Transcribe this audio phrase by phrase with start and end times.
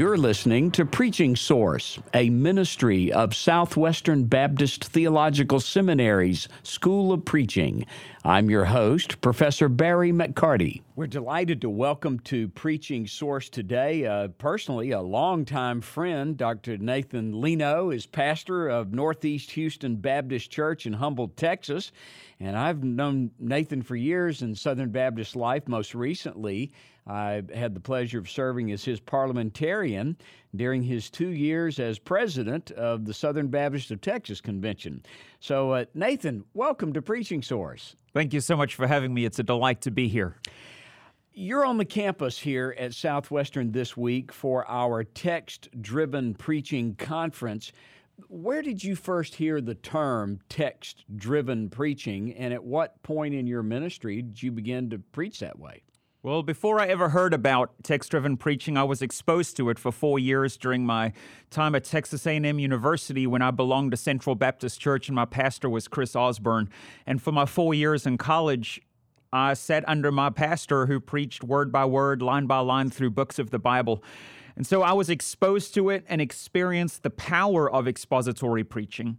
[0.00, 7.84] You're listening to Preaching Source, a ministry of Southwestern Baptist Theological Seminary's School of Preaching.
[8.24, 10.80] I'm your host, Professor Barry McCarty.
[10.96, 16.78] We're delighted to welcome to Preaching Source today, uh, personally, a longtime friend, Dr.
[16.78, 21.92] Nathan Lino, is pastor of Northeast Houston Baptist Church in Humble, Texas.
[22.42, 26.72] And I've known Nathan for years in Southern Baptist life, most recently
[27.06, 30.16] I had the pleasure of serving as his parliamentarian
[30.56, 35.02] during his two years as president of the Southern Baptist of Texas Convention.
[35.40, 37.94] So, uh, Nathan, welcome to Preaching Source.
[38.14, 39.26] Thank you so much for having me.
[39.26, 40.36] It's a delight to be here.
[41.32, 47.72] You're on the campus here at Southwestern this week for our text driven preaching conference.
[48.28, 53.46] Where did you first hear the term text driven preaching, and at what point in
[53.46, 55.82] your ministry did you begin to preach that way?
[56.22, 60.18] Well, before I ever heard about text-driven preaching, I was exposed to it for 4
[60.18, 61.14] years during my
[61.48, 65.70] time at Texas A&M University when I belonged to Central Baptist Church and my pastor
[65.70, 66.68] was Chris Osborne.
[67.06, 68.82] And for my 4 years in college,
[69.32, 73.38] I sat under my pastor who preached word by word, line by line through books
[73.38, 74.04] of the Bible.
[74.60, 79.16] And so I was exposed to it and experienced the power of expository preaching,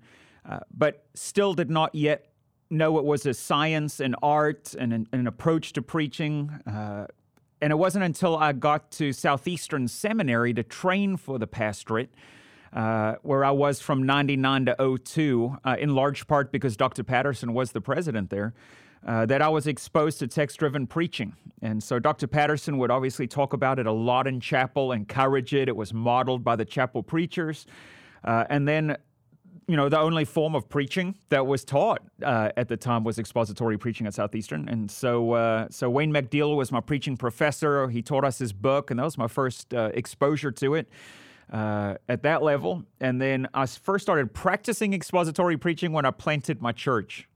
[0.48, 2.28] uh, but still did not yet
[2.70, 6.52] know it was a science and art and an, an approach to preaching.
[6.68, 7.08] Uh,
[7.60, 12.14] and it wasn't until I got to Southeastern Seminary to train for the pastorate,
[12.74, 17.04] uh, where I was from 99 to 02, uh, in large part because Dr.
[17.04, 18.54] Patterson was the president there,
[19.06, 21.36] uh, that I was exposed to text driven preaching.
[21.62, 22.28] And so Dr.
[22.28, 25.68] Patterson would obviously talk about it a lot in chapel, encourage it.
[25.68, 27.66] It was modeled by the chapel preachers.
[28.24, 28.98] Uh, and then
[29.68, 33.18] you know, the only form of preaching that was taught uh, at the time was
[33.18, 34.68] expository preaching at Southeastern.
[34.68, 37.88] And so, uh, so Wayne McDill was my preaching professor.
[37.88, 40.90] He taught us his book, and that was my first uh, exposure to it
[41.52, 42.84] uh, at that level.
[43.00, 47.28] And then I first started practicing expository preaching when I planted my church.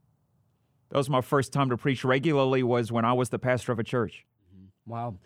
[0.90, 3.78] That was my first time to preach regularly was when I was the pastor of
[3.78, 4.24] a church.
[4.54, 4.90] Mm-hmm.
[4.90, 5.16] Wow.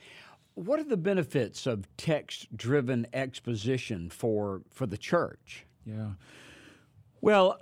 [0.55, 5.67] What are the benefits of text-driven exposition for for the church?
[5.85, 6.13] Yeah.
[7.21, 7.59] Well,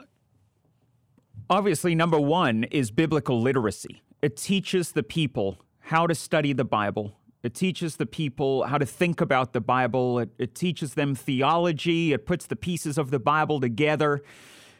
[1.50, 4.02] obviously, number one is biblical literacy.
[4.22, 7.17] It teaches the people how to study the Bible.
[7.42, 10.18] It teaches the people how to think about the Bible.
[10.18, 12.12] It, it teaches them theology.
[12.12, 14.22] It puts the pieces of the Bible together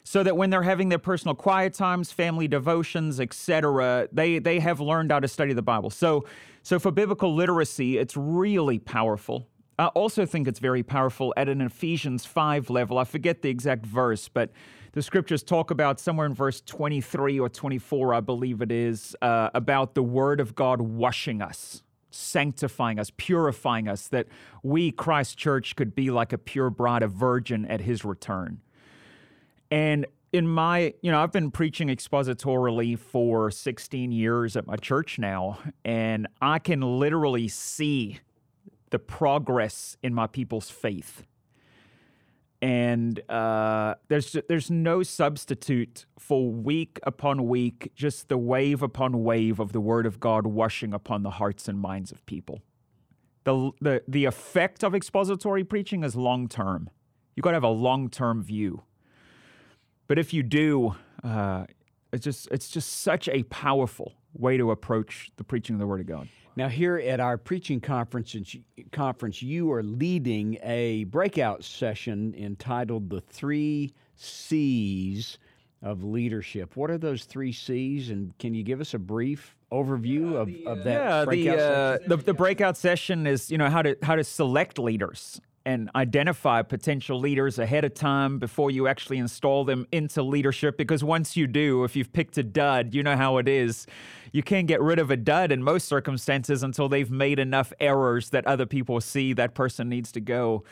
[0.03, 4.81] so that when they're having their personal quiet times, family devotions, etc., they they have
[4.81, 5.91] learned how to study the Bible.
[5.91, 6.25] So
[6.63, 9.49] so for biblical literacy, it's really powerful.
[9.79, 12.99] I also think it's very powerful at an Ephesians 5 level.
[12.99, 14.51] I forget the exact verse, but
[14.93, 19.51] the scriptures talk about somewhere in verse 23 or 24, I believe it is, uh,
[19.55, 21.85] about the word of God washing us,
[22.19, 24.27] sanctifying us, purifying us, that
[24.63, 28.61] we, Christ Church, could be like a pure bride, a virgin at his return.
[29.71, 35.19] And in my, you know, I've been preaching expositorily for 16 years at my church
[35.19, 38.21] now, and I can literally see
[38.91, 41.25] the progress in my people's faith.
[42.61, 49.61] And uh, there's there's no substitute for week upon week, just the wave upon wave
[49.61, 52.63] of the Word of God washing upon the hearts and minds of people.
[53.45, 56.91] The the the effect of expository preaching is long term.
[57.37, 58.83] You got to have a long term view.
[60.09, 61.67] But if you do, uh,
[62.13, 66.01] it's just it's just such a powerful way to approach the preaching of the Word
[66.01, 66.29] of God.
[66.57, 68.35] Now, here at our preaching conference,
[68.91, 75.39] conference, you are leading a breakout session entitled "The Three C's
[75.83, 80.35] of Leadership." What are those three C's, and can you give us a brief overview
[80.35, 80.93] of, of that?
[80.93, 84.25] Yeah, breakout the, uh, the the breakout session is you know how to how to
[84.25, 90.23] select leaders and identify potential leaders ahead of time before you actually install them into
[90.23, 90.79] leadership.
[90.79, 93.87] Because once you do, if you've picked a dud, you know how it is.
[94.33, 98.31] You can't get rid of a dud in most circumstances until they've made enough errors
[98.31, 100.65] that other people see that person needs to go.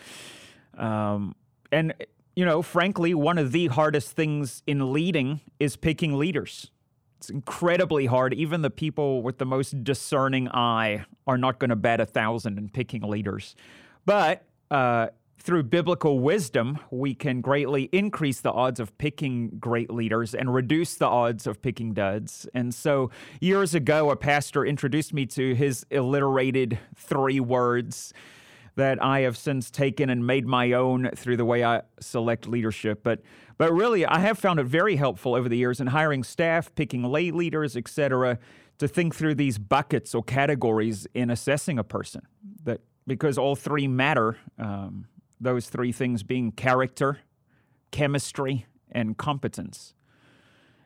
[0.78, 1.34] Um,
[1.70, 1.92] and,
[2.34, 6.70] you know, frankly, one of the hardest things in leading is picking leaders.
[7.18, 8.32] It's incredibly hard.
[8.32, 12.56] Even the people with the most discerning eye are not going to bet a thousand
[12.56, 13.54] in picking leaders.
[14.06, 15.08] But uh,
[15.38, 20.96] through biblical wisdom, we can greatly increase the odds of picking great leaders and reduce
[20.96, 22.48] the odds of picking duds.
[22.52, 23.10] And so,
[23.40, 28.12] years ago, a pastor introduced me to his alliterated three words
[28.74, 33.02] that I have since taken and made my own through the way I select leadership.
[33.02, 33.20] But
[33.58, 37.02] but really, I have found it very helpful over the years in hiring staff, picking
[37.04, 38.38] lay leaders, etc.,
[38.78, 42.22] to think through these buckets or categories in assessing a person.
[42.64, 44.36] That because all three matter.
[44.58, 45.06] Um,
[45.40, 47.18] those three things being character,
[47.90, 49.94] chemistry, and competence.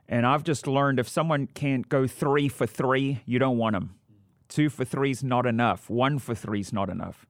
[0.09, 3.95] And I've just learned if someone can't go three for three, you don't want them.
[4.49, 5.89] Two for three is not enough.
[5.89, 7.27] One for three is not enough.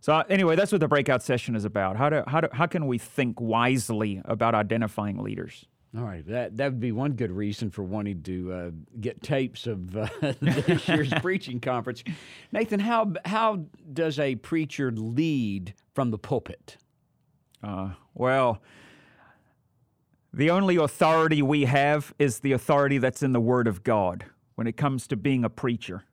[0.00, 1.96] So uh, anyway, that's what the breakout session is about.
[1.96, 5.64] How do, how do, how can we think wisely about identifying leaders?
[5.96, 8.70] All right, that that would be one good reason for wanting to uh,
[9.00, 10.08] get tapes of uh,
[10.40, 12.04] this year's preaching conference.
[12.52, 16.76] Nathan, how how does a preacher lead from the pulpit?
[17.62, 18.60] Uh, well,
[20.32, 24.26] the only authority we have is the authority that's in the Word of God
[24.56, 26.04] when it comes to being a preacher.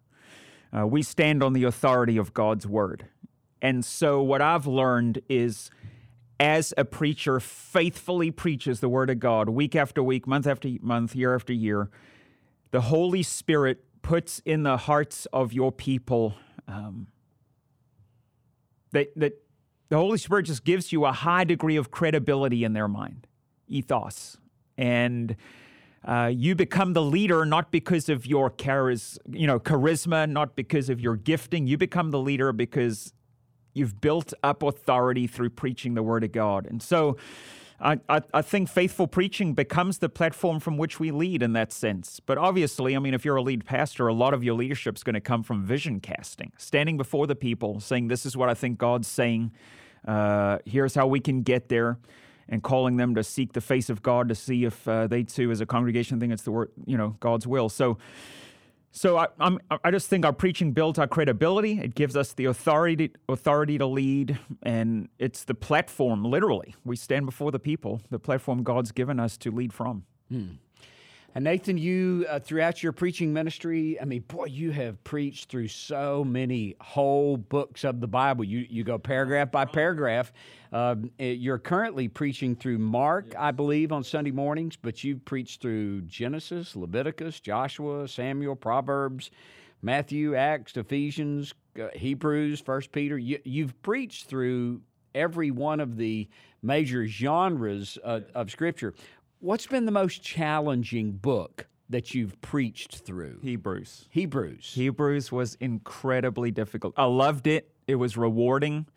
[0.76, 3.08] Uh, we stand on the authority of God's Word.
[3.62, 5.70] And so, what I've learned is
[6.40, 11.16] as a preacher faithfully preaches the Word of God week after week, month after month,
[11.16, 11.90] year after year,
[12.72, 16.36] the Holy Spirit puts in the hearts of your people
[16.68, 17.08] um,
[18.92, 19.42] that, that
[19.90, 23.28] the Holy Spirit just gives you a high degree of credibility in their mind,
[23.68, 24.38] ethos.
[24.78, 25.36] And
[26.04, 30.90] uh, you become the leader not because of your charis, you know, charisma, not because
[30.90, 31.66] of your gifting.
[31.66, 33.14] You become the leader because
[33.76, 36.66] You've built up authority through preaching the word of God.
[36.66, 37.18] And so
[37.80, 41.74] I, I, I, think faithful preaching becomes the platform from which we lead in that
[41.74, 42.22] sense.
[42.22, 45.04] But obviously, I mean, if you're a lead pastor, a lot of your leadership is
[45.04, 48.54] going to come from vision casting, standing before the people, saying, This is what I
[48.54, 49.52] think God's saying.
[50.08, 52.00] Uh, here's how we can get there.
[52.48, 55.50] And calling them to seek the face of God to see if uh, they too,
[55.50, 57.70] as a congregation, think it's the word, you know, God's will.
[57.70, 57.98] So,
[58.96, 61.82] so I, I'm, I just think our preaching builds our credibility.
[61.82, 66.24] It gives us the authority authority to lead, and it's the platform.
[66.24, 70.06] Literally, we stand before the people, the platform God's given us to lead from.
[70.30, 70.46] Hmm.
[71.36, 75.68] And Nathan, you uh, throughout your preaching ministry, I mean, boy, you have preached through
[75.68, 78.46] so many whole books of the Bible.
[78.46, 80.32] You you go paragraph by paragraph.
[80.72, 86.04] Uh, you're currently preaching through Mark, I believe, on Sunday mornings, but you've preached through
[86.04, 89.30] Genesis, Leviticus, Joshua, Samuel, Proverbs,
[89.82, 93.18] Matthew, Acts, Ephesians, uh, Hebrews, First Peter.
[93.18, 94.80] You, you've preached through
[95.14, 96.30] every one of the
[96.62, 98.94] major genres uh, of Scripture.
[99.46, 103.38] What's been the most challenging book that you've preached through?
[103.44, 104.08] Hebrews.
[104.10, 104.72] Hebrews.
[104.74, 106.96] Hebrews was incredibly difficult.
[106.98, 107.70] I loved it.
[107.88, 108.88] It was rewarding.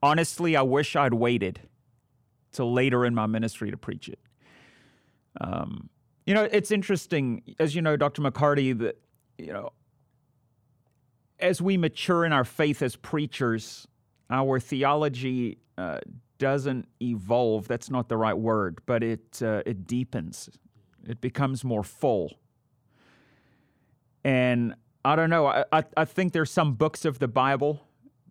[0.00, 1.58] Honestly, I wish I'd waited
[2.52, 4.20] till later in my ministry to preach it.
[5.40, 5.90] Um,
[6.24, 8.22] you know, it's interesting, as you know, Dr.
[8.22, 9.00] McCarty, that,
[9.38, 9.72] you know,
[11.40, 13.88] as we mature in our faith as preachers,
[14.30, 15.98] our theology uh,
[16.38, 17.68] doesn't evolve.
[17.68, 20.50] That's not the right word, but it uh, it deepens.
[21.06, 22.38] It becomes more full.
[24.24, 24.74] And
[25.04, 25.46] I don't know.
[25.46, 27.80] I, I, I think there's some books of the Bible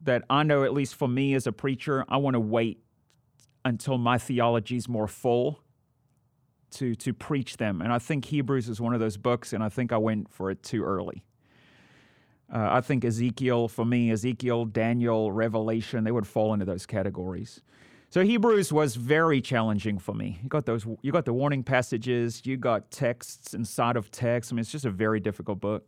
[0.04, 2.84] that I know, at least for me as a preacher, I want to wait
[3.64, 5.62] until my theology is more full
[6.72, 7.82] to to preach them.
[7.82, 10.52] And I think Hebrews is one of those books, and I think I went for
[10.52, 11.24] it too early.
[12.54, 17.62] Uh, I think Ezekiel, for me, Ezekiel, Daniel, Revelation, they would fall into those categories.
[18.10, 20.40] So Hebrews was very challenging for me.
[20.42, 24.54] You got those, you got the warning passages, you got texts inside of texts.
[24.54, 25.86] I mean, it's just a very difficult book.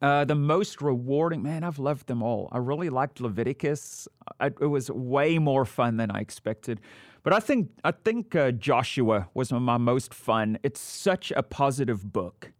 [0.00, 2.48] Uh, the most rewarding, man, I've loved them all.
[2.50, 4.08] I really liked Leviticus.
[4.40, 6.80] I, it was way more fun than I expected.
[7.22, 10.58] But I think I think uh, Joshua was my most fun.
[10.64, 12.52] It's such a positive book.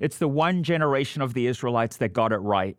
[0.00, 2.76] It's the one generation of the Israelites that got it right.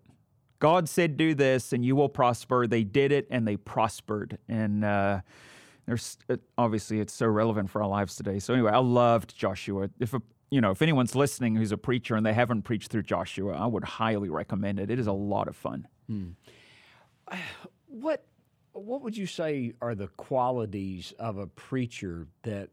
[0.64, 2.68] God said, do this and you will prosper.
[2.68, 4.38] They did it and they prospered.
[4.48, 5.20] And uh,
[5.86, 6.18] there's
[6.58, 8.40] obviously it's so relevant for our lives today.
[8.40, 9.90] So anyway, I loved Joshua.
[10.00, 13.04] If a, you know, if anyone's listening who's a preacher and they haven't preached through
[13.04, 14.90] Joshua, I would highly recommend it.
[14.90, 15.86] It is a lot of fun.
[16.08, 16.30] Hmm.
[17.88, 18.26] What
[18.72, 22.70] what would you say are the qualities of a preacher that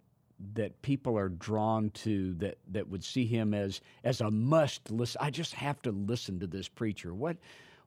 [0.54, 5.18] that people are drawn to that that would see him as as a must listen?
[5.20, 7.12] I just have to listen to this preacher.
[7.12, 7.36] What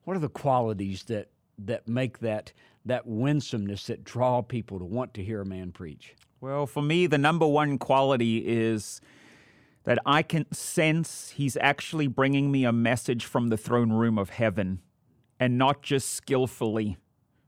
[0.04, 2.52] what are the qualities that that make that
[2.86, 6.16] that winsomeness that draw people to want to hear a man preach?
[6.42, 9.00] Well, for me, the number one quality is
[9.86, 14.30] that I can sense he's actually bringing me a message from the throne room of
[14.30, 14.82] heaven
[15.40, 16.98] and not just skillfully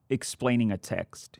[0.10, 1.40] explaining a text.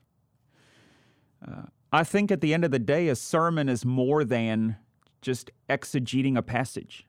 [1.46, 4.78] Uh, I think at the end of the day, a sermon is more than
[5.22, 7.06] just exegeting a passage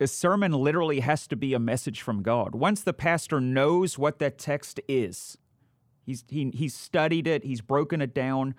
[0.00, 2.54] a sermon literally has to be a message from God.
[2.54, 5.36] Once the pastor knows what that text is,
[6.06, 8.54] he's, he, he's studied it, he's broken it down,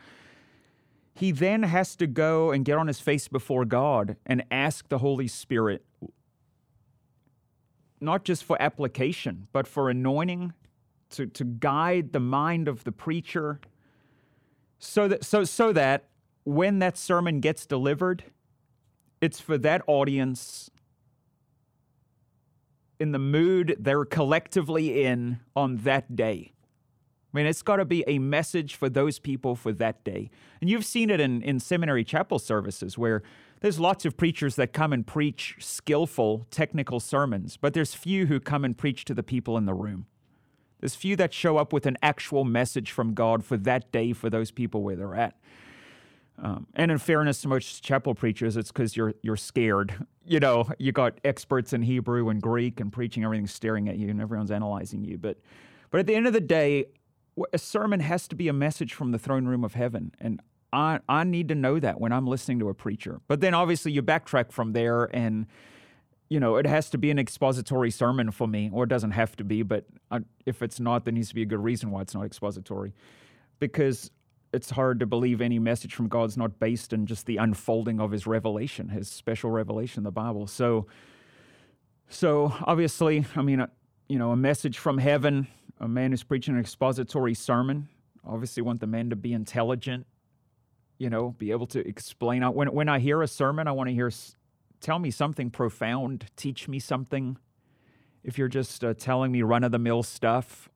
[1.13, 4.99] he then has to go and get on his face before God and ask the
[4.99, 5.83] Holy Spirit,
[7.99, 10.53] not just for application, but for anointing
[11.09, 13.59] to, to guide the mind of the preacher
[14.79, 16.05] so that, so, so that
[16.43, 18.23] when that sermon gets delivered,
[19.19, 20.70] it's for that audience
[23.01, 26.53] in the mood they're collectively in on that day.
[27.33, 30.29] I mean, it's got to be a message for those people for that day.
[30.59, 33.23] And you've seen it in, in seminary chapel services where
[33.61, 38.39] there's lots of preachers that come and preach skillful, technical sermons, but there's few who
[38.39, 40.07] come and preach to the people in the room.
[40.79, 44.29] There's few that show up with an actual message from God for that day for
[44.29, 45.37] those people where they're at.
[46.41, 49.93] Um, and in fairness to most chapel preachers, it's because you're you're scared.
[50.23, 54.07] You know, you got experts in Hebrew and Greek and preaching, everything staring at you,
[54.07, 55.17] and everyone's analyzing you.
[55.17, 55.39] But
[55.89, 56.85] but at the end of the day,
[57.51, 60.39] a sermon has to be a message from the throne room of heaven, and
[60.71, 63.19] I I need to know that when I'm listening to a preacher.
[63.27, 65.47] But then obviously you backtrack from there, and
[66.29, 69.35] you know it has to be an expository sermon for me, or it doesn't have
[69.37, 69.63] to be.
[69.63, 72.25] But I, if it's not, there needs to be a good reason why it's not
[72.25, 72.93] expository,
[73.59, 74.11] because
[74.53, 78.11] it's hard to believe any message from God's not based in just the unfolding of
[78.11, 80.47] his revelation, his special revelation, the Bible.
[80.47, 80.87] So,
[82.09, 83.69] so obviously, I mean, a,
[84.09, 85.47] you know, a message from heaven,
[85.79, 87.87] a man who's preaching an expository sermon,
[88.25, 90.05] obviously want the man to be intelligent,
[90.97, 92.43] you know, be able to explain.
[92.43, 94.11] When, when I hear a sermon, I want to hear,
[94.81, 97.37] tell me something profound, teach me something.
[98.23, 100.69] If you're just uh, telling me run of the mill stuff,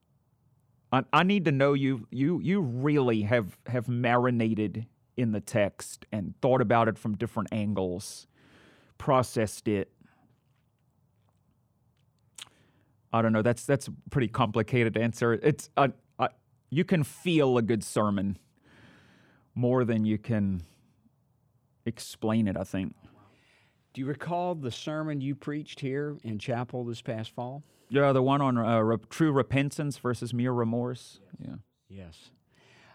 [0.92, 4.86] I, I need to know you you you really have have marinated
[5.18, 8.27] in the text and thought about it from different angles,
[8.98, 9.92] processed it.
[13.13, 13.42] I don't know.
[13.42, 15.34] That's that's a pretty complicated answer.
[15.34, 15.89] It's uh,
[16.20, 16.27] uh,
[16.70, 18.38] you can feel a good sermon
[19.54, 20.63] more than you can
[21.86, 22.58] explain it.
[22.58, 22.96] I think.
[23.96, 27.64] Do you recall the sermon you preached here in chapel this past fall?
[27.88, 31.22] Yeah, the one on uh, re- true repentance versus mere remorse.
[31.40, 31.56] Yeah.
[31.88, 32.32] Yes.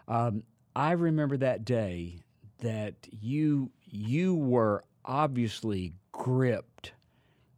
[0.07, 0.43] Um,
[0.75, 2.19] I remember that day
[2.59, 6.93] that you you were obviously gripped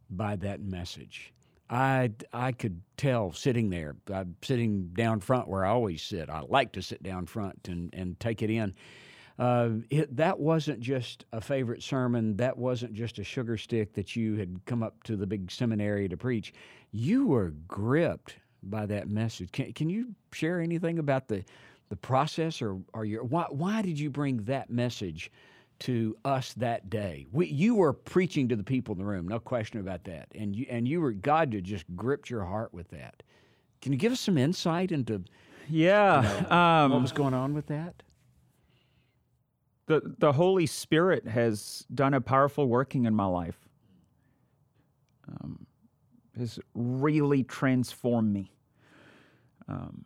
[0.08, 1.34] by that message.
[1.68, 6.30] I, I could tell sitting there, I'm sitting down front where I always sit.
[6.30, 8.74] I like to sit down front and, and take it in.
[9.38, 12.36] Uh, it, that wasn't just a favorite sermon.
[12.36, 16.08] That wasn't just a sugar stick that you had come up to the big seminary
[16.08, 16.52] to preach.
[16.92, 19.50] You were gripped by that message.
[19.50, 21.44] Can, can you share anything about the,
[21.88, 25.32] the process or, or your, why, why did you bring that message
[25.80, 27.26] to us that day?
[27.32, 30.28] We, you were preaching to the people in the room, no question about that.
[30.34, 33.22] And you, and you were, God had just gripped your heart with that.
[33.82, 35.24] Can you give us some insight into
[35.68, 38.03] yeah, you know, um, what was going on with that?
[39.86, 43.58] The the Holy Spirit has done a powerful working in my life.
[45.28, 45.66] Um,
[46.38, 48.50] has really transformed me.
[49.68, 50.04] Um,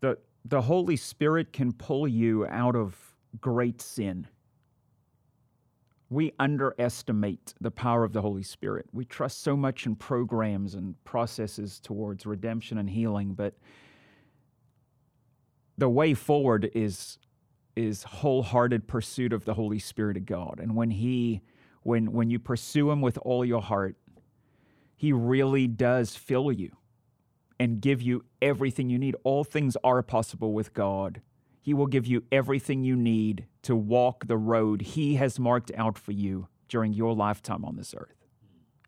[0.00, 2.96] the the Holy Spirit can pull you out of
[3.40, 4.26] great sin.
[6.10, 8.86] We underestimate the power of the Holy Spirit.
[8.92, 13.54] We trust so much in programs and processes towards redemption and healing, but
[15.78, 17.18] the way forward is
[17.76, 20.60] is wholehearted pursuit of the Holy Spirit of God.
[20.62, 21.42] And when he
[21.82, 23.96] when when you pursue him with all your heart,
[24.96, 26.76] he really does fill you
[27.58, 29.16] and give you everything you need.
[29.24, 31.20] All things are possible with God.
[31.60, 35.96] He will give you everything you need to walk the road he has marked out
[35.96, 38.26] for you during your lifetime on this earth.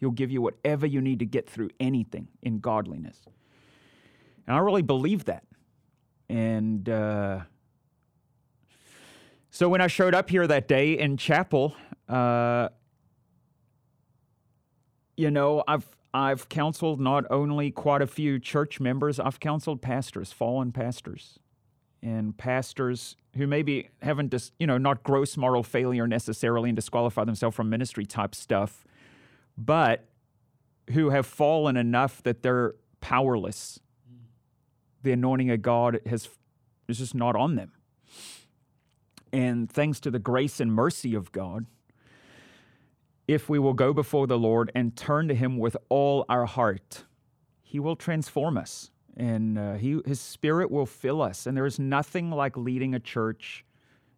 [0.01, 3.21] He'll give you whatever you need to get through anything in godliness.
[4.47, 5.45] And I really believe that.
[6.29, 7.41] And uh,
[9.55, 11.77] so when I showed up here that day in chapel,
[12.09, 12.71] uh,
[15.17, 20.33] you know, I've I've counseled not only quite a few church members, I've counseled pastors,
[20.33, 21.39] fallen pastors,
[22.03, 27.23] and pastors who maybe haven't just you know not gross moral failure necessarily and disqualify
[27.23, 28.85] themselves from ministry type stuff,
[29.57, 30.09] but
[30.91, 33.79] who have fallen enough that they're powerless.
[35.05, 36.29] The anointing of God has
[36.89, 37.71] is just not on them.
[39.35, 41.67] And thanks to the grace and mercy of God,
[43.27, 47.03] if we will go before the Lord and turn to Him with all our heart,
[47.65, 51.47] He will transform us and uh, he, His Spirit will fill us.
[51.47, 53.65] And there is nothing like leading a church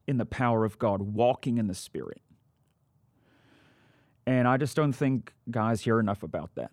[0.07, 2.21] in the power of God, walking in the Spirit.
[4.27, 6.73] And I just don't think guys hear enough about that.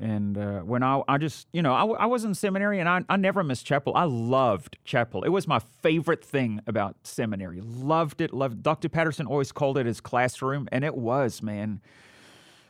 [0.00, 3.02] And uh, when I, I just, you know, I, I was in seminary and I,
[3.08, 3.92] I never missed chapel.
[3.94, 5.22] I loved chapel.
[5.22, 7.60] It was my favorite thing about seminary.
[7.60, 8.32] Loved it.
[8.32, 8.62] Loved.
[8.62, 8.88] Dr.
[8.88, 11.80] Patterson always called it his classroom, and it was, man.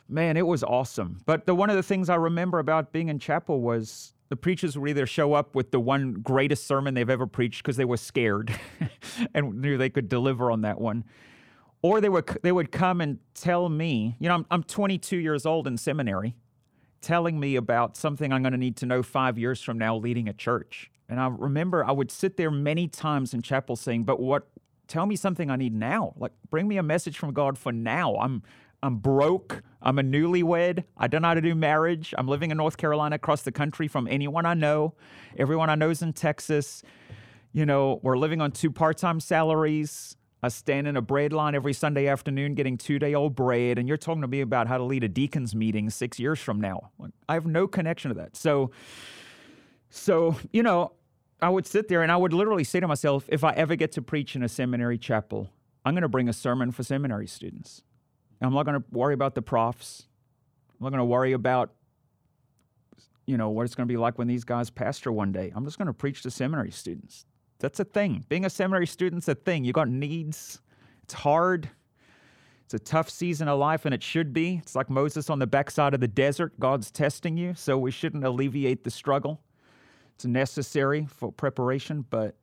[0.07, 1.19] Man, it was awesome.
[1.25, 4.77] But the one of the things I remember about being in chapel was the preachers
[4.77, 7.97] would either show up with the one greatest sermon they've ever preached because they were
[7.97, 8.57] scared
[9.33, 11.03] and knew they could deliver on that one,
[11.81, 15.45] or they would they would come and tell me, you know, I'm, I'm 22 years
[15.45, 16.35] old in seminary,
[17.05, 20.27] telling me about something I'm going to need to know five years from now, leading
[20.27, 20.89] a church.
[21.07, 24.47] And I remember I would sit there many times in chapel saying, "But what?
[24.87, 26.13] Tell me something I need now.
[26.17, 28.15] Like, bring me a message from God for now.
[28.17, 28.41] I'm
[28.81, 29.61] I'm broke.
[29.81, 30.83] I'm a newlywed.
[30.97, 32.13] I don't know how to do marriage.
[32.17, 34.95] I'm living in North Carolina, across the country from anyone I know.
[35.37, 36.81] Everyone I know is in Texas.
[37.53, 40.17] You know, we're living on two part time salaries.
[40.45, 43.79] I stand in a bread line every Sunday afternoon getting two day old bread.
[43.79, 46.61] And you're talking to me about how to lead a deacon's meeting six years from
[46.61, 46.91] now.
[47.27, 48.35] I have no connection to that.
[48.35, 48.69] So,
[49.89, 50.91] so, you know,
[51.41, 53.91] I would sit there and I would literally say to myself, if I ever get
[53.93, 55.49] to preach in a seminary chapel,
[55.83, 57.81] I'm going to bring a sermon for seminary students.
[58.39, 60.07] I'm not going to worry about the profs.
[60.79, 61.71] I'm not going to worry about,
[63.25, 65.51] you know, what it's going to be like when these guys pastor one day.
[65.55, 67.25] I'm just going to preach to seminary students.
[67.65, 68.23] That's a thing.
[68.29, 69.65] Being a seminary student's a thing.
[69.65, 70.61] You got needs.
[71.01, 71.67] It's hard.
[72.63, 74.57] It's a tough season of life, and it should be.
[74.61, 76.59] It's like Moses on the backside of the desert.
[76.59, 79.41] God's testing you, so we shouldn't alleviate the struggle.
[80.13, 82.35] It's necessary for preparation, but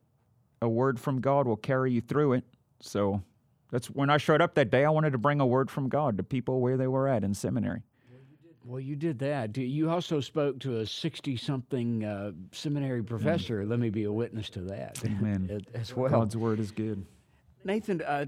[0.61, 2.43] a word from God will carry you through it.
[2.81, 3.23] So
[3.71, 4.83] that's when I showed up that day.
[4.83, 7.33] I wanted to bring a word from God to people where they were at in
[7.33, 7.83] seminary.
[8.65, 9.57] Well, you did that.
[9.57, 13.07] You also spoke to a 60 something uh, seminary mm.
[13.07, 13.63] professor.
[13.63, 13.69] Mm.
[13.69, 15.03] Let me be a witness to that.
[15.03, 15.65] Amen.
[15.73, 16.09] as well.
[16.09, 17.05] God's word is good.
[17.65, 18.25] Nathan, uh,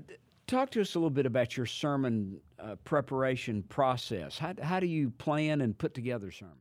[0.47, 4.37] talk to us a little bit about your sermon uh, preparation process.
[4.37, 6.59] How, how do you plan and put together sermons?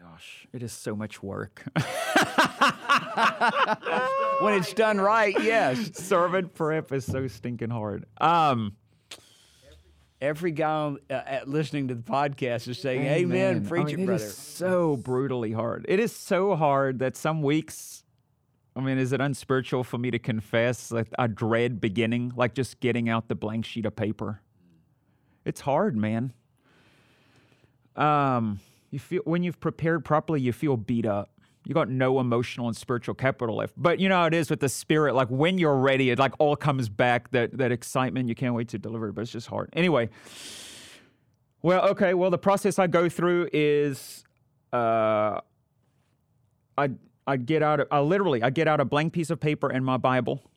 [0.00, 1.64] Gosh, it is so much work.
[4.40, 5.90] when it's done right, yes.
[5.94, 8.06] Sermon prep is so stinking hard.
[8.20, 8.76] Um,
[10.20, 13.66] Every guy uh, listening to the podcast is saying, "Amen, Amen.
[13.66, 15.86] preach I mean, it, brother." It is so brutally hard.
[15.88, 18.02] It is so hard that some weeks
[18.78, 22.78] I mean, is it unspiritual for me to confess that I dread beginning, like just
[22.78, 24.40] getting out the blank sheet of paper?
[25.44, 26.32] It's hard, man.
[27.96, 28.60] Um,
[28.92, 31.30] you feel when you've prepared properly, you feel beat up.
[31.68, 33.74] You got no emotional and spiritual capital left.
[33.76, 35.14] But you know how it is with the spirit.
[35.14, 37.30] Like when you're ready, it like all comes back.
[37.32, 38.26] That that excitement.
[38.30, 39.68] You can't wait to deliver it, but it's just hard.
[39.74, 40.08] Anyway.
[41.60, 42.14] Well, okay.
[42.14, 44.24] Well, the process I go through is,
[44.72, 45.40] uh,
[46.78, 46.90] I
[47.26, 47.86] I get out.
[47.90, 50.50] I literally I get out a blank piece of paper and my Bible,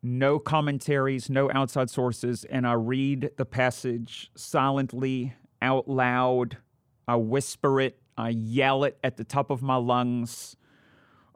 [0.00, 6.58] no commentaries, no outside sources, and I read the passage silently out loud
[7.06, 10.56] I whisper it, I yell it at the top of my lungs.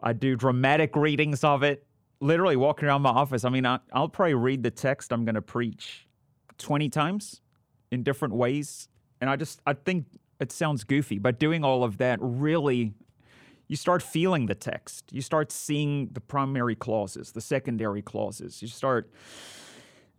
[0.03, 1.87] I do dramatic readings of it.
[2.21, 3.45] Literally walking around my office.
[3.45, 6.07] I mean, I, will probably read the text I'm going to preach
[6.59, 7.41] 20 times
[7.91, 8.89] in different ways.
[9.21, 10.07] And I just, I think
[10.41, 12.95] it sounds goofy, but doing all of that really,
[13.69, 15.13] you start feeling the text.
[15.13, 18.63] You start seeing the primary clauses, the secondary clauses.
[18.63, 19.11] You start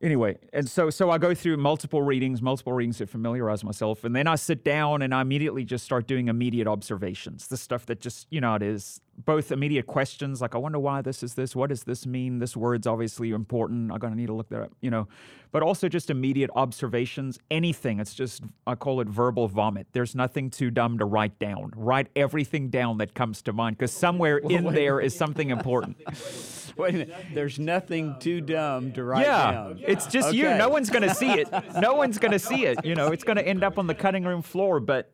[0.01, 4.15] anyway, and so so I go through multiple readings, multiple readings to familiarize myself, and
[4.15, 7.47] then I sit down and I immediately just start doing immediate observations.
[7.47, 11.01] The stuff that just you know it is both immediate questions like I wonder why
[11.01, 12.39] this is this, what does this mean?
[12.39, 13.91] This word's obviously important.
[13.91, 15.07] I'm gonna need to look that up, you know,
[15.51, 17.39] but also just immediate observations.
[17.49, 17.99] Anything.
[17.99, 19.87] It's just I call it verbal vomit.
[19.93, 21.71] There's nothing too dumb to write down.
[21.75, 25.97] Write everything down that comes to mind because somewhere in there is something important.
[26.77, 27.15] Wait a minute.
[27.33, 29.79] There's nothing too dumb to write yeah, down.
[29.81, 30.37] it's just okay.
[30.37, 30.43] you.
[30.57, 31.49] No one's going to see it.
[31.79, 32.85] No one's going to see it.
[32.85, 35.11] You know, it's going to end up on the cutting room floor, but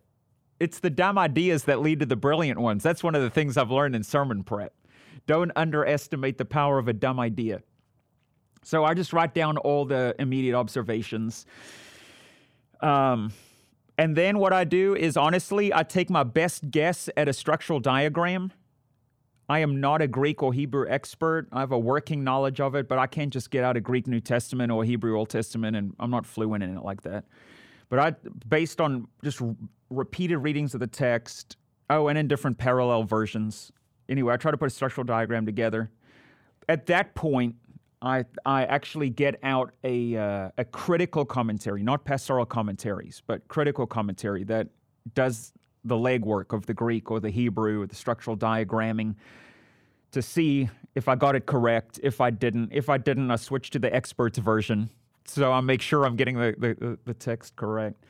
[0.63, 2.83] it's the dumb ideas that lead to the brilliant ones.
[2.83, 4.73] That's one of the things I've learned in sermon prep.
[5.27, 7.61] Don't underestimate the power of a dumb idea.
[8.63, 11.45] So I just write down all the immediate observations.
[12.79, 13.33] Um,
[13.97, 17.79] and then what I do is honestly, I take my best guess at a structural
[17.79, 18.51] diagram
[19.49, 21.47] I am not a Greek or Hebrew expert.
[21.51, 24.07] I have a working knowledge of it, but I can't just get out a Greek
[24.07, 27.25] New Testament or Hebrew Old Testament, and I'm not fluent in it like that.
[27.89, 28.15] But I,
[28.47, 29.41] based on just
[29.93, 31.57] repeated readings of the text,
[31.89, 33.71] oh, and in different parallel versions.
[34.09, 35.91] Anyway, I try to put a structural diagram together.
[36.67, 37.55] At that point,
[38.01, 43.87] I, I actually get out a, uh, a critical commentary, not pastoral commentaries, but critical
[43.87, 44.67] commentary that
[45.15, 45.53] does
[45.85, 49.15] the legwork of the Greek or the Hebrew or the structural diagramming
[50.11, 51.99] to see if I got it correct.
[52.03, 54.89] If I didn't, if I didn't, I switch to the experts version.
[55.25, 58.03] So I make sure I'm getting the, the, the text correct.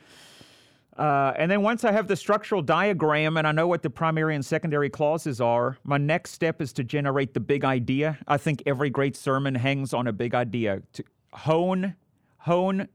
[0.96, 4.34] Uh, and then once I have the structural diagram and I know what the primary
[4.36, 8.18] and secondary clauses are, my next step is to generate the big idea.
[8.28, 10.82] I think every great sermon hangs on a big idea.
[10.92, 11.96] To hone,
[12.38, 12.88] hone,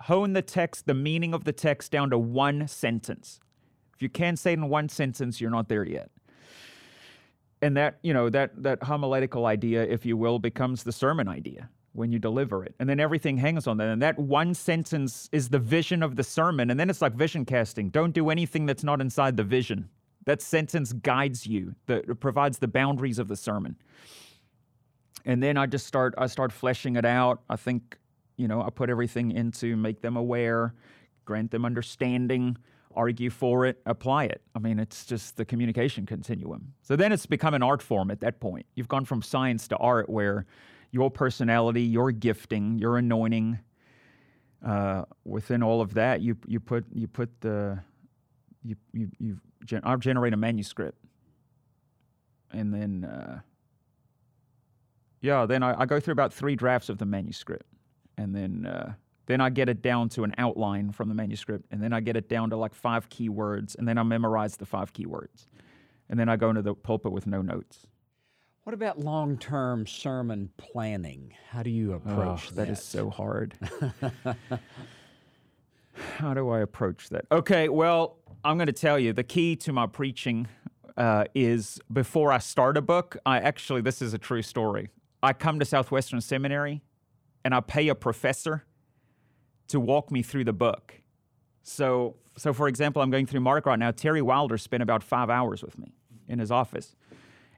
[0.00, 3.38] hone the text, the meaning of the text down to one sentence.
[3.94, 6.10] If you can't say it in one sentence, you're not there yet.
[7.62, 11.70] and that you know that that homiletical idea, if you will, becomes the sermon idea
[11.94, 13.88] when you deliver it, and then everything hangs on that.
[13.88, 17.44] And that one sentence is the vision of the sermon, and then it's like vision
[17.44, 17.88] casting.
[17.88, 19.88] Don't do anything that's not inside the vision.
[20.26, 21.74] That sentence guides you.
[21.86, 23.76] That provides the boundaries of the sermon.
[25.24, 27.42] And then I just start I start fleshing it out.
[27.48, 27.98] I think
[28.36, 30.74] you know I put everything into make them aware,
[31.24, 32.56] grant them understanding
[32.96, 34.42] argue for it, apply it.
[34.54, 36.72] I mean, it's just the communication continuum.
[36.82, 38.66] So then it's become an art form at that point.
[38.74, 40.46] You've gone from science to art where
[40.94, 43.58] your personality, your gifting, your anointing,
[44.64, 47.80] uh, within all of that, you you put you put the
[48.62, 49.38] you you you
[49.82, 50.96] I generate a manuscript,
[52.52, 53.40] and then uh,
[55.20, 57.66] yeah, then I, I, go through about three drafts of the manuscript,
[58.16, 58.94] and then uh,
[59.26, 62.16] then I get it down to an outline from the manuscript, and then I get
[62.16, 65.48] it down to like five keywords, and then I memorize the five keywords.
[66.08, 67.86] And then I go into the pulpit with no notes.
[68.64, 71.34] What about long term sermon planning?
[71.50, 72.66] How do you approach oh, that?
[72.66, 73.58] That is so hard.
[76.16, 77.26] How do I approach that?
[77.30, 80.48] Okay, well, I'm going to tell you the key to my preaching
[80.96, 84.88] uh, is before I start a book, I actually, this is a true story.
[85.22, 86.82] I come to Southwestern Seminary
[87.44, 88.64] and I pay a professor
[89.68, 90.94] to walk me through the book.
[91.62, 93.90] So, so for example, I'm going through Mark right now.
[93.90, 95.92] Terry Wilder spent about five hours with me
[96.28, 96.96] in his office,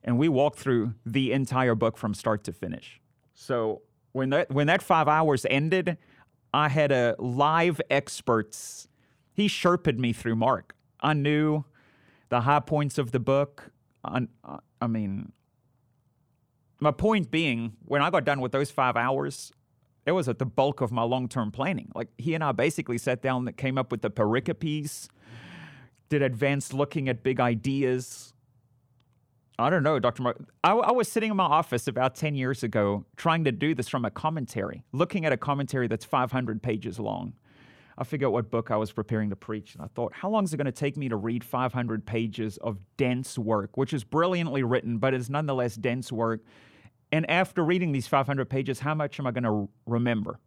[0.07, 3.01] and we walked through the entire book from start to finish.
[3.35, 5.99] So when that when that five hours ended,
[6.55, 8.88] I had a live experts.
[9.35, 10.75] He sherped me through Mark.
[11.01, 11.64] I knew
[12.31, 13.71] the high points of the book.
[14.03, 14.27] I,
[14.81, 15.33] I mean,
[16.81, 19.53] my point being, when I got done with those five hours,
[20.07, 21.90] it was at the bulk of my long term planning.
[21.95, 25.09] Like he and I basically sat down that came up with the pericopes,
[26.09, 28.33] did advanced looking at big ideas.
[29.59, 30.23] I don't know, Dr.
[30.23, 30.37] Mark.
[30.62, 33.88] I, I, was sitting in my office about 10 years ago trying to do this
[33.88, 37.33] from a commentary, looking at a commentary that's 500 pages long.
[37.97, 40.45] I figured out what book I was preparing to preach, and I thought, how long
[40.45, 44.05] is it going to take me to read 500 pages of dense work, which is
[44.05, 46.42] brilliantly written, but is nonetheless dense work
[47.12, 50.40] and after reading these 500 pages, how much am I going to remember?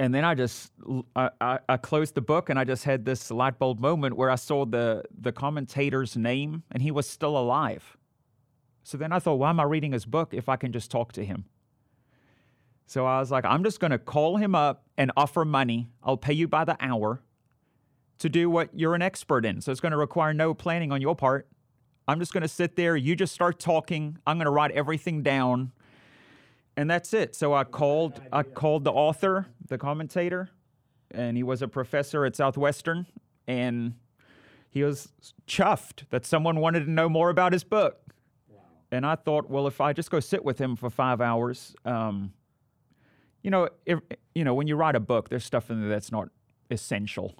[0.00, 0.72] And then I just
[1.14, 4.28] I, I, I, closed the book and I just had this light bulb moment where
[4.28, 7.96] I saw the the commentator's name and he was still alive.
[8.82, 11.12] So then I thought, why am I reading his book if I can just talk
[11.12, 11.44] to him?
[12.86, 15.88] So I was like, I'm just going to call him up and offer money.
[16.02, 17.22] I'll pay you by the hour
[18.18, 19.60] to do what you're an expert in.
[19.60, 21.48] So it's going to require no planning on your part.
[22.06, 22.96] I'm just going to sit there.
[22.96, 24.18] You just start talking.
[24.26, 25.72] I'm going to write everything down.
[26.76, 27.34] And that's it.
[27.36, 30.50] So I called I called the author, the commentator,
[31.10, 33.06] and he was a professor at Southwestern
[33.46, 33.94] and
[34.70, 35.08] he was
[35.46, 38.00] chuffed that someone wanted to know more about his book.
[38.48, 38.58] Wow.
[38.90, 42.32] And I thought, well, if I just go sit with him for five hours, um,
[43.42, 44.00] you know, if,
[44.34, 46.28] you know, when you write a book, there's stuff in there that's not
[46.70, 47.36] essential.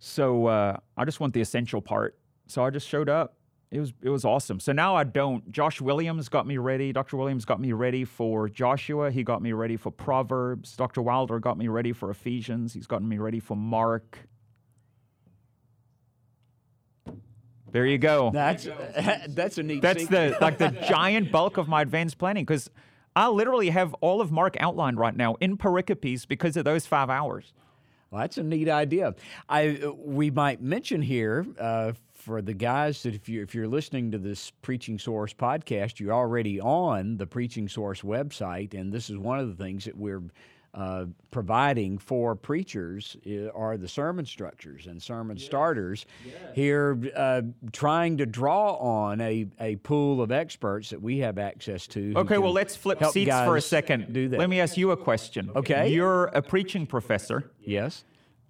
[0.00, 3.36] So uh, I just want the essential part so I just showed up.
[3.74, 4.60] It was it was awesome.
[4.60, 5.50] So now I don't.
[5.50, 6.92] Josh Williams got me ready.
[6.92, 7.16] Dr.
[7.16, 9.10] Williams got me ready for Joshua.
[9.10, 10.76] He got me ready for Proverbs.
[10.76, 11.02] Dr.
[11.02, 12.72] Wilder got me ready for Ephesians.
[12.72, 14.28] He's gotten me ready for Mark.
[17.72, 18.30] There you go.
[18.32, 18.68] That's
[19.30, 19.82] that's a neat.
[19.82, 22.70] That's the like the giant bulk of my advanced planning because
[23.16, 27.10] I literally have all of Mark outlined right now in pericopes because of those five
[27.10, 27.52] hours.
[28.12, 29.16] Well, that's a neat idea.
[29.48, 34.10] I we might mention here uh, for the guys that if you if you're listening
[34.10, 39.18] to this Preaching Source podcast, you're already on the Preaching Source website, and this is
[39.18, 40.22] one of the things that we're
[40.72, 43.16] uh, providing for preachers
[43.54, 45.46] are the sermon structures and sermon yes.
[45.46, 46.06] starters.
[46.24, 46.34] Yes.
[46.54, 51.86] Here, uh, trying to draw on a, a pool of experts that we have access
[51.88, 52.14] to.
[52.16, 54.12] Okay, well, let's flip seats for a second.
[54.12, 54.40] Do that.
[54.40, 55.50] Let me ask you a question.
[55.54, 55.90] Okay.
[55.90, 57.50] You're a preaching professor.
[57.62, 58.04] Yes.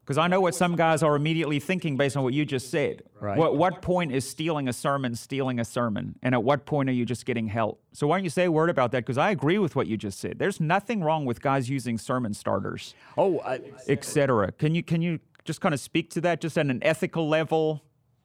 [0.05, 3.05] Because I know what some guys are immediately thinking based on what you just said.
[3.21, 3.38] Right.
[3.38, 6.17] What, what point is stealing a sermon stealing a sermon?
[6.23, 7.83] And at what point are you just getting help?
[7.93, 9.01] So why don't you say a word about that?
[9.01, 10.38] Because I agree with what you just said.
[10.38, 12.95] There's nothing wrong with guys using sermon starters.
[13.17, 13.40] Oh,
[13.88, 14.53] etc.
[14.53, 17.83] Can you can you just kind of speak to that, just at an ethical level?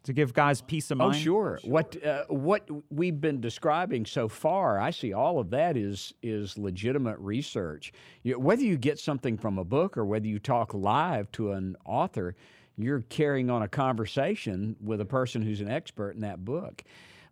[0.10, 1.18] To give guys peace of oh, mind?
[1.18, 1.60] Oh, sure.
[1.64, 6.58] What uh, what we've been describing so far, I see all of that is is
[6.58, 7.94] legitimate research.
[8.24, 11.78] You, whether you get something from a book or whether you talk live to an
[11.86, 12.36] author,
[12.76, 16.84] you're carrying on a conversation with a person who's an expert in that book.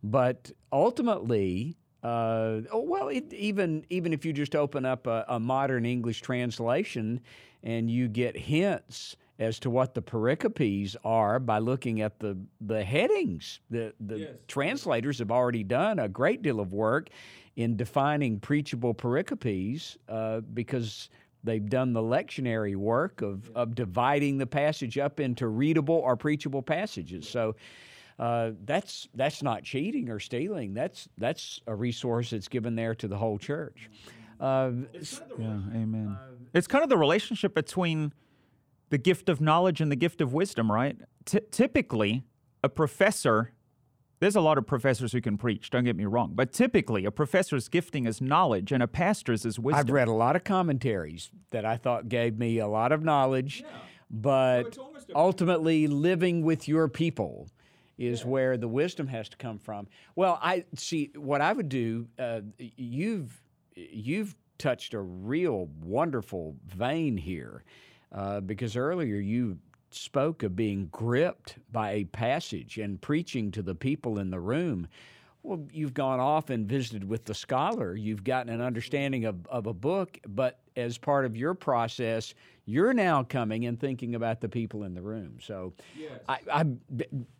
[0.03, 5.39] But ultimately, uh, oh, well, it, even even if you just open up a, a
[5.39, 7.21] modern English translation
[7.63, 12.83] and you get hints as to what the pericopes are by looking at the the
[12.83, 13.59] headings.
[13.69, 14.29] The the yes.
[14.47, 17.09] translators have already done a great deal of work
[17.55, 21.09] in defining preachable pericopes uh, because
[21.43, 26.61] they've done the lectionary work of, of dividing the passage up into readable or preachable
[26.61, 27.27] passages.
[27.27, 27.55] So
[28.19, 30.73] uh, that's that's not cheating or stealing.
[30.73, 33.89] That's that's a resource that's given there to the whole church.
[34.39, 34.71] Uh,
[35.39, 36.17] yeah, amen.
[36.53, 38.13] It's kind of the relationship between
[38.89, 40.97] the gift of knowledge and the gift of wisdom, right?
[41.25, 42.23] T- typically,
[42.63, 43.53] a professor.
[44.19, 47.11] There's a lot of professors who can preach, don't get me wrong, but typically a
[47.11, 49.79] professor's gifting is knowledge and a pastor's is wisdom.
[49.79, 53.61] I've read a lot of commentaries that I thought gave me a lot of knowledge,
[53.61, 53.77] yeah.
[54.09, 57.47] but so ultimately living with your people
[57.97, 58.27] is yeah.
[58.27, 59.87] where the wisdom has to come from.
[60.15, 62.07] Well, I see what I would do.
[62.17, 63.39] Uh, you've
[63.75, 67.63] you've touched a real wonderful vein here,
[68.11, 69.57] uh, because earlier you
[69.89, 74.87] spoke of being gripped by a passage and preaching to the people in the room.
[75.43, 77.95] Well, you've gone off and visited with the scholar.
[77.95, 82.33] You've gotten an understanding of, of a book, but as part of your process,
[82.65, 85.37] you're now coming and thinking about the people in the room.
[85.41, 86.19] So yes.
[86.27, 86.65] I, I,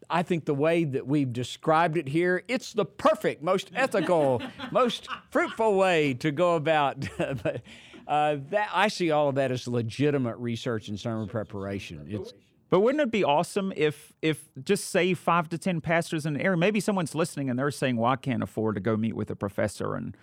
[0.10, 5.10] I think the way that we've described it here, it's the perfect, most ethical, most
[5.30, 7.06] fruitful way to go about.
[8.08, 12.06] uh, that I see all of that as legitimate research and sermon preparation.
[12.10, 12.34] It's
[12.70, 16.42] but wouldn't it be awesome if if just say five to ten pastors in an
[16.42, 19.30] area, maybe someone's listening and they're saying, "Well, I can't afford to go meet with
[19.32, 20.16] a professor," and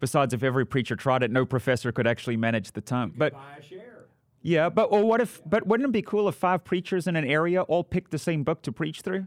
[0.00, 3.12] besides, if every preacher tried it, no professor could actually manage the time.
[3.16, 3.34] But
[4.42, 5.42] yeah, but well, what if?
[5.44, 8.44] But wouldn't it be cool if five preachers in an area all picked the same
[8.44, 9.26] book to preach through?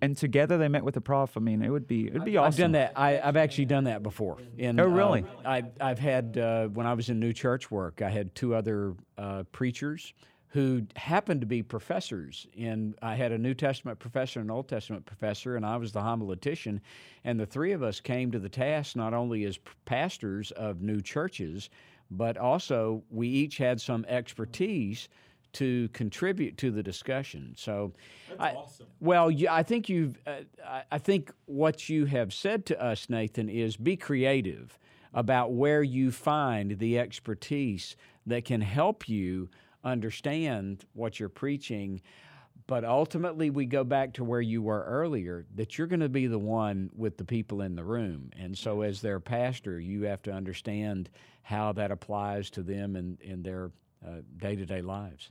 [0.00, 1.36] And together they met with the prof.
[1.36, 2.48] I mean, it would be it would be awesome.
[2.48, 2.92] I've done that.
[2.96, 4.38] I, have actually done that before.
[4.58, 5.24] In, oh, really?
[5.44, 8.54] Uh, I, I've had uh, when I was in new church work, I had two
[8.54, 10.12] other uh, preachers
[10.54, 12.46] who happened to be professors.
[12.56, 15.90] And I had a New Testament professor and an Old Testament professor, and I was
[15.90, 16.80] the homiletician.
[17.24, 21.00] And the three of us came to the task not only as pastors of new
[21.00, 21.70] churches,
[22.08, 25.08] but also we each had some expertise
[25.54, 27.54] to contribute to the discussion.
[27.56, 27.92] So,
[28.28, 28.86] That's I, awesome.
[29.00, 30.18] Well, I think you've.
[30.26, 30.40] Uh,
[30.90, 34.78] I think what you have said to us, Nathan, is be creative
[35.12, 39.48] about where you find the expertise that can help you
[39.84, 42.00] understand what you're preaching.
[42.66, 46.26] But ultimately, we go back to where you were earlier that you're going to be
[46.26, 48.30] the one with the people in the room.
[48.36, 51.10] And so, as their pastor, you have to understand
[51.42, 53.70] how that applies to them in, in their
[54.38, 55.30] day to day lives.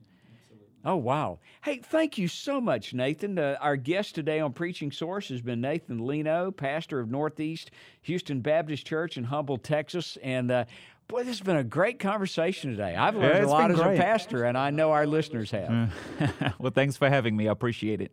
[0.85, 1.39] Oh, wow.
[1.63, 3.39] Hey, thank you so much, Nathan.
[3.39, 8.41] Uh, our guest today on Preaching Source has been Nathan Lino, pastor of Northeast Houston
[8.41, 10.17] Baptist Church in Humble, Texas.
[10.21, 10.65] And uh,
[11.07, 12.95] Boy, this has been a great conversation today.
[12.95, 13.99] I've learned yeah, a lot as great.
[13.99, 15.93] a pastor, and I know our listeners have.
[16.59, 17.47] well, thanks for having me.
[17.47, 18.11] I appreciate it.